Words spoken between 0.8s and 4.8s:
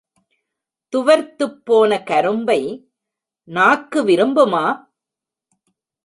துவர்த்துப் போன கரும்பை நாக்கு விரும்புமா?